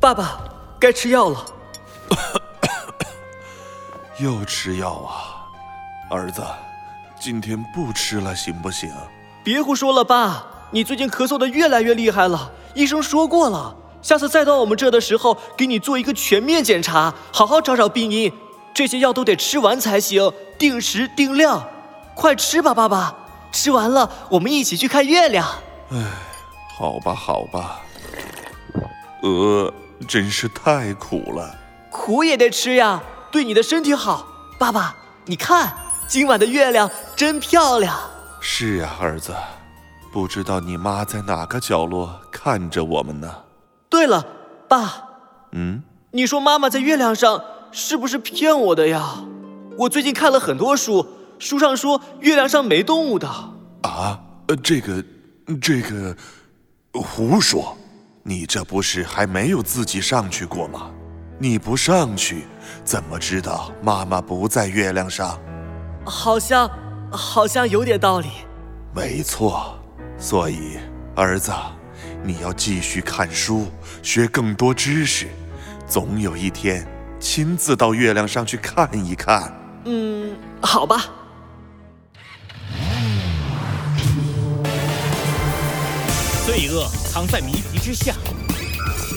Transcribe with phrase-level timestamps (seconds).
[0.00, 0.40] 爸爸，
[0.78, 1.44] 该吃药了。
[4.18, 5.44] 又吃药啊，
[6.10, 6.42] 儿子，
[7.20, 8.90] 今天不吃了行不行？
[9.44, 18.32] 别胡说了，爸，你最近咳嗽的越来越厉害了，医生说过了，下次再到我们这的时候，给你做一个全面检查，好好找找病因。
[18.72, 21.68] 这些药都得吃完才行，定时定量。
[22.14, 23.14] 快吃吧，爸爸，
[23.52, 25.46] 吃完了我们一起去看月亮。
[25.90, 25.98] 唉，
[26.78, 27.82] 好吧，好吧。
[29.22, 29.70] 呃，
[30.08, 31.54] 真是太苦了，
[31.90, 34.26] 苦也得吃呀，对你的身体好。
[34.58, 34.94] 爸爸，
[35.26, 35.72] 你看
[36.08, 37.96] 今晚的月亮真漂亮。
[38.40, 39.34] 是呀，儿子，
[40.12, 43.44] 不知道你妈在哪个角落看着我们呢？
[43.88, 44.26] 对了，
[44.68, 45.04] 爸，
[45.52, 45.82] 嗯，
[46.12, 49.24] 你说妈妈在月亮上是不是骗我的呀？
[49.78, 51.06] 我最近看了很多书，
[51.38, 53.28] 书上说月亮上没动物的。
[53.82, 55.04] 啊，呃，这个，
[55.60, 56.16] 这个，
[56.92, 57.76] 胡说！
[58.30, 60.88] 你这不是还没有自己上去过吗？
[61.36, 62.44] 你不上去，
[62.84, 65.36] 怎么知道妈妈不在月亮上？
[66.04, 66.70] 好像，
[67.10, 68.28] 好像有点道理。
[68.94, 69.76] 没错，
[70.16, 70.78] 所以
[71.16, 71.50] 儿子，
[72.22, 73.66] 你要继续看书，
[74.00, 75.26] 学更多知识，
[75.84, 76.86] 总有一天
[77.18, 79.52] 亲自到月亮上去看一看。
[79.86, 81.04] 嗯，好吧。
[86.46, 88.14] 罪恶藏在谜题之下，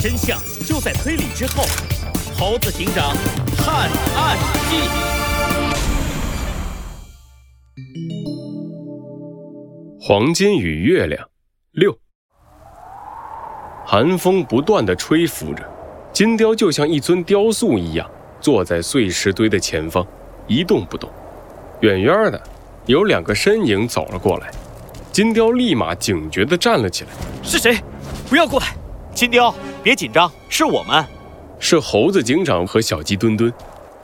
[0.00, 1.64] 真相就在推理之后。
[2.38, 3.16] 猴子警长
[3.56, 4.38] 探案
[4.70, 4.76] 记，
[10.00, 11.28] 黄金与月亮
[11.72, 11.98] 六。
[13.84, 15.64] 寒风不断的吹拂着，
[16.12, 18.08] 金雕就像一尊雕塑一样，
[18.40, 20.06] 坐在碎石堆的前方，
[20.46, 21.10] 一动不动。
[21.80, 22.40] 远远的，
[22.86, 24.50] 有两个身影走了过来。
[25.18, 27.10] 金雕立马警觉地站了起来。
[27.42, 27.76] 是谁？
[28.30, 28.66] 不要过来！
[29.12, 29.52] 金雕，
[29.82, 31.04] 别紧张，是我们。
[31.58, 33.52] 是猴子警长和小鸡墩墩，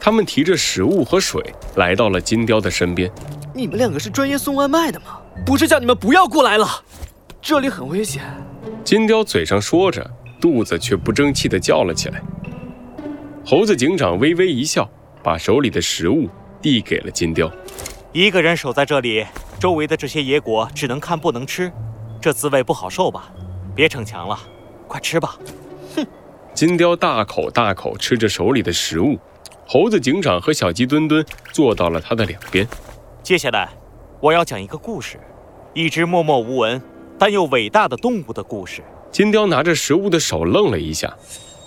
[0.00, 1.40] 他们提着食物和水
[1.76, 3.08] 来到了金雕的身边。
[3.54, 5.20] 你们两个是专业送外卖的吗？
[5.46, 6.66] 不是叫你们不要过来了，
[7.40, 8.20] 这里很危险。
[8.82, 10.04] 金雕嘴上说着，
[10.40, 12.20] 肚子却不争气地叫了起来。
[13.46, 14.90] 猴子警长微微一笑，
[15.22, 16.28] 把手里的食物
[16.60, 17.48] 递给了金雕。
[18.10, 19.24] 一个人守在这里。
[19.64, 21.72] 周围的这些野果只能看不能吃，
[22.20, 23.32] 这滋味不好受吧？
[23.74, 24.38] 别逞强了，
[24.86, 25.38] 快吃吧！
[25.96, 26.06] 哼！
[26.52, 29.18] 金雕大口大口吃着手里的食物，
[29.66, 32.68] 猴子警长和小鸡墩墩坐到了他的两边。
[33.22, 33.70] 接下来，
[34.20, 35.18] 我要讲一个故事，
[35.72, 36.78] 一只默默无闻
[37.18, 38.84] 但又伟大的动物的故事。
[39.10, 41.10] 金雕拿着食物的手愣了一下，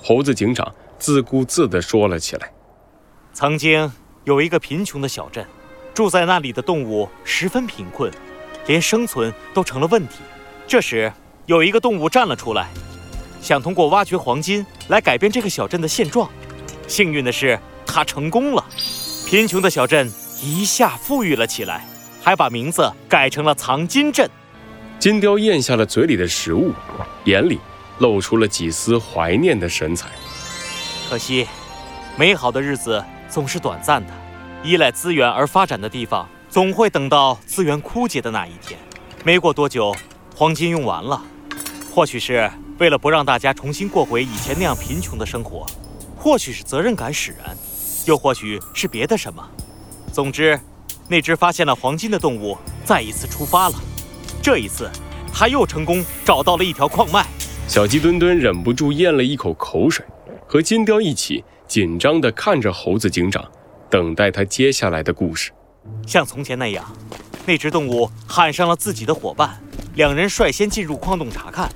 [0.03, 2.53] 猴子警长自顾自地说了起来
[3.33, 3.91] ：“曾经
[4.23, 5.43] 有一个贫穷的小镇。”
[5.97, 8.11] 住在那里的动物十分贫困，
[8.67, 10.19] 连生存都成了问题。
[10.67, 11.11] 这时，
[11.47, 12.69] 有一个动物站了出来，
[13.41, 16.29] 想通过挖掘黄金来改变这个小镇的现状。
[16.87, 18.63] 幸运的是，他成功了，
[19.25, 20.07] 贫穷的小镇
[20.39, 21.83] 一下富裕了起来，
[22.21, 24.29] 还把名字改成了藏金镇。
[24.99, 26.73] 金雕咽下了嘴里的食物，
[27.23, 27.57] 眼里
[27.97, 30.09] 露出了几丝怀念的神采。
[31.09, 31.47] 可惜，
[32.15, 34.13] 美好的日子总是短暂的。
[34.63, 38.77] 依赖资源而发展的地方，总会等到资源枯竭的那一天。
[39.23, 39.95] 没过多久，
[40.35, 41.23] 黄金用完了。
[41.93, 45.65] 或许是为了不让大家重新过回以前那样贫穷的生活，
[46.15, 47.55] 或许是责任感使然，
[48.05, 49.47] 又或许是别的什么。
[50.11, 50.59] 总之，
[51.07, 53.75] 那只发现了黄金的动物再一次出发了。
[54.41, 54.89] 这一次，
[55.33, 57.25] 它又成功找到了一条矿脉。
[57.67, 60.05] 小鸡墩墩忍不住咽了一口口水，
[60.47, 63.43] 和金雕一起紧张地看着猴子警长。
[63.89, 65.51] 等待他接下来的故事，
[66.05, 66.83] 像从前那样，
[67.45, 69.61] 那只动物喊上了自己的伙伴，
[69.95, 71.69] 两人率先进入矿洞查看。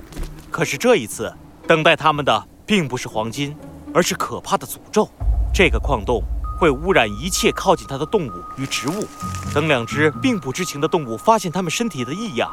[0.50, 1.32] 可是这一次，
[1.66, 3.56] 等待他们的并不是黄金，
[3.94, 5.08] 而是可怕的诅咒。
[5.54, 6.22] 这个矿洞
[6.60, 9.06] 会污染一切靠近它的动物与植物。
[9.54, 12.50] 等两只并不知情的动物发现它们身体的异样，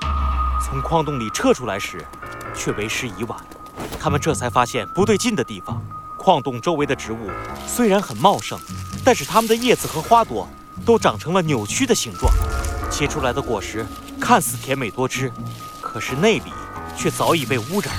[0.61, 1.97] 从矿洞里撤出来时，
[2.55, 3.37] 却为时已晚。
[3.99, 5.81] 他们这才发现不对劲的地方：
[6.17, 7.29] 矿洞周围的植物
[7.67, 8.57] 虽然很茂盛。
[9.09, 10.47] 但是它们的叶子和花朵
[10.85, 12.31] 都长成了扭曲的形状，
[12.91, 13.83] 结出来的果实
[14.21, 15.31] 看似甜美多汁，
[15.81, 16.53] 可是内里
[16.95, 17.91] 却早已被污染。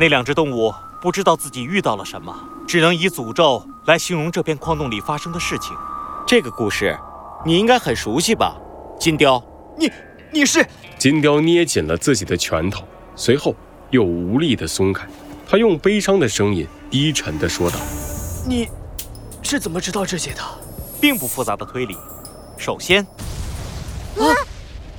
[0.00, 2.36] 那两只动物不知道自己遇到了什么，
[2.66, 5.76] 只能以诅咒来形容这片矿洞里发生的事情。
[6.26, 6.98] 这个故事
[7.44, 8.56] 你应该很熟悉吧，
[8.98, 9.40] 金雕？
[9.78, 9.88] 你
[10.32, 10.66] 你是？
[10.98, 12.82] 金雕捏紧了自己的拳头，
[13.14, 13.54] 随后
[13.90, 15.06] 又无力地松开。
[15.48, 17.78] 他用悲伤的声音低沉地说道
[18.44, 18.68] ：“你。”
[19.46, 20.42] 是怎么知道这些的？
[21.00, 21.96] 并不复杂的推理。
[22.58, 23.06] 首先，
[24.18, 24.26] 啊！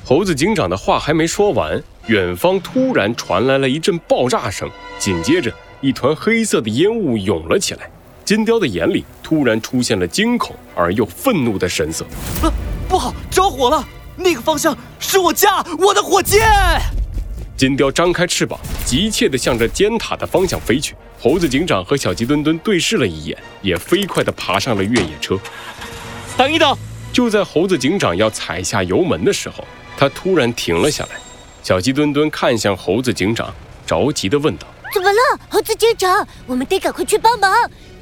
[0.06, 7.92] 猴子警长的话还没说完，远方突然传来了一阵爆炸声，紧接着一团黑色的烟雾涌了起来。
[8.24, 12.06] 金雕的眼里突然出现了惊恐而又愤怒的神色。
[12.42, 12.48] 啊，
[12.88, 13.86] 不好，着火了！
[14.16, 16.42] 那个方向是我家，我的火箭。
[17.58, 20.96] 金雕张开翅膀，急切地向着尖塔的方向飞去。
[21.19, 25.40] 猴子警长和小鸡墩墩对视了一眼，也飞快地爬上了越野车。
[26.38, 26.78] 等一等！
[27.12, 29.66] 就在猴子警长要踩下油门的时候，
[29.98, 31.12] 他突然停了下来。
[31.64, 33.52] 小鸡墩墩看向猴子警长，
[33.88, 36.28] 着急地问道：“怎么了，猴子警长？
[36.46, 37.52] 我们得赶快去帮忙。”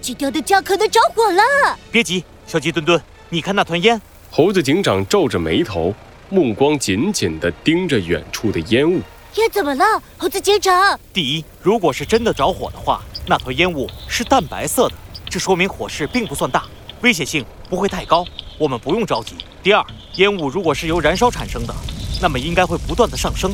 [0.01, 1.41] 金雕的家可能着火了！
[1.89, 3.99] 别急，小鸡墩墩，你看那团烟。
[4.29, 5.95] 猴子警长皱着眉头，
[6.29, 8.99] 目光紧紧地盯着远处的烟雾。
[9.35, 9.83] 烟怎么了，
[10.17, 10.97] 猴子警长？
[11.11, 14.95] 第一，如果是真的着火的话，那团烟雾是淡白色的，
[15.29, 16.63] 这说明火势并不算大，
[17.01, 18.23] 危险性不会太高，
[18.57, 19.35] 我们不用着急。
[19.61, 19.85] 第二，
[20.15, 21.75] 烟雾如果是由燃烧产生的，
[22.21, 23.51] 那么应该会不断的上升。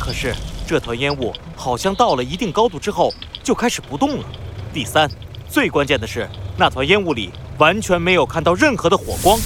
[0.00, 0.34] 可是
[0.66, 4.24] 这团烟雾好像到了一定高度之后就开始不动了。
[4.72, 5.08] 第三。
[5.48, 9.36] 最关键的是，那团烟雾里完全没有看到任何的火光，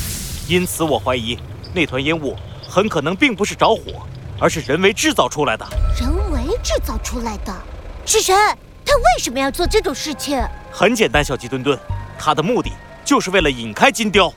[0.47, 1.39] 因此我怀疑
[1.75, 2.37] 那团烟雾
[2.69, 4.07] 很可能并不是着火，
[4.41, 5.67] 而是人为制造出来的。
[6.01, 7.55] 人为制造出来的
[8.05, 8.35] 是谁？
[8.87, 10.41] 他为什么要做这种事情？
[10.71, 11.79] 很简单，小鸡墩墩，
[12.19, 12.71] 他的目的
[13.05, 14.33] 就是为了引开金雕。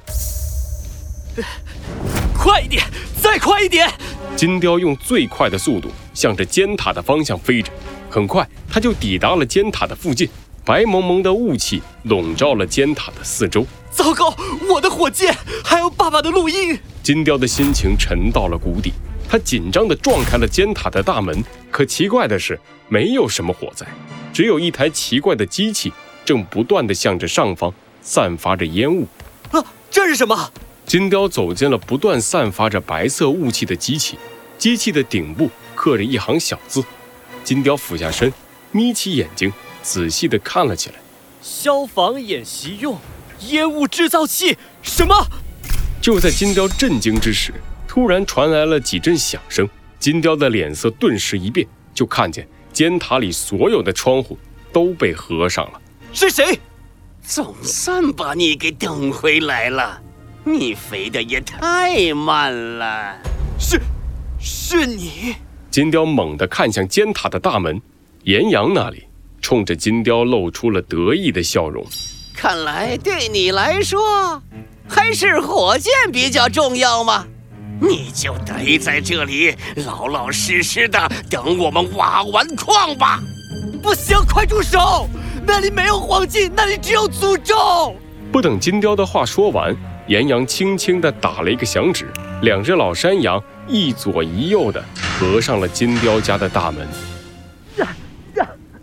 [2.38, 2.84] 快一点，
[3.22, 3.92] 再快一点！
[4.36, 7.72] 金雕用最快的速度向着尖塔的方向飞着，
[8.10, 10.30] 很快他就抵达了尖塔的附近。
[10.68, 13.66] 白蒙蒙的雾气笼罩了尖塔的四周。
[13.90, 14.36] 糟糕，
[14.70, 15.34] 我的火箭，
[15.64, 16.78] 还有爸爸的录音。
[17.02, 18.92] 金雕的心情沉到了谷底，
[19.30, 21.42] 他紧张地撞开了尖塔的大门。
[21.72, 22.60] 可奇怪的是，
[22.90, 23.88] 没有什么火灾，
[24.34, 25.94] 只有一台奇怪的机器
[26.26, 29.08] 正不断地向着上方散发着烟雾。
[29.52, 30.52] 啊，这是什么？
[30.86, 34.20] 金雕走进了不断散发着白色雾气的机器，
[34.58, 36.84] 机器的顶部刻着一行小字。
[37.46, 38.34] 金雕俯下身，
[38.74, 39.50] 眯起眼睛。
[39.88, 40.96] 仔细的看了起来，
[41.42, 43.00] 消防演习用
[43.48, 44.58] 烟雾制造器？
[44.82, 45.16] 什么？
[46.02, 47.54] 就在金雕震惊之时，
[47.88, 49.66] 突然传来了几阵响声。
[49.98, 54.38] 金雕的脸色顿时一变，就看见尖塔里所有的窗户
[54.74, 55.82] 都被合上了。
[56.12, 56.60] 是谁？
[57.22, 60.02] 总算把你给等回来了，
[60.44, 63.18] 你飞的也太慢了。
[63.58, 63.80] 是，
[64.38, 65.38] 是你。
[65.72, 67.82] 金雕猛地看向尖塔的大门，
[68.24, 69.07] 岩阳那里。
[69.42, 71.86] 冲着金雕露出了得意的笑容。
[72.36, 74.42] 看来对你来说，
[74.88, 77.26] 还是火箭比较重要吗？
[77.80, 79.56] 你就待在这里，
[79.86, 83.20] 老老实实的等我们挖完矿吧。
[83.84, 85.08] 不行，快住手！
[85.46, 87.96] 那里没有黄金，那里只有诅咒。
[88.32, 89.76] 不等金雕的话说完，
[90.08, 92.12] 岩羊轻轻地打了一个响指，
[92.42, 94.84] 两只老山羊一左一右的
[95.20, 96.88] 合上了金雕家的大门。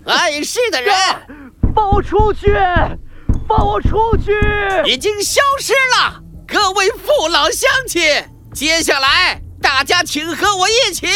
[0.06, 0.94] 碍事的人，
[1.74, 2.54] 放我出去！
[3.48, 4.32] 放我出去！
[4.84, 6.20] 已经消失了。
[6.46, 8.02] 各位父老乡亲，
[8.52, 11.06] 接下来大家请和我一起，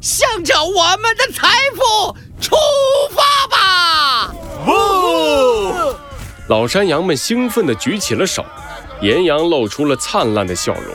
[0.00, 2.56] 向着我们的财富出
[3.10, 4.34] 发吧！
[4.66, 5.96] 哦！
[6.48, 8.44] 老山羊们兴奋地举起了手，
[9.00, 10.94] 岩羊露出了灿烂的笑容。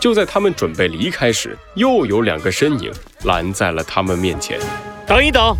[0.00, 2.90] 就在他们准备离开时，又有两个身影
[3.24, 4.58] 拦在了他们面前。
[5.06, 5.54] 等一等。